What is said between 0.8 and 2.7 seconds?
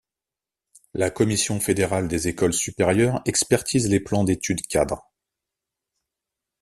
La Commission fédérale des écoles